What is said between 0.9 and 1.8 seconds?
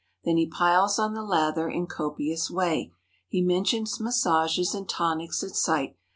on the lather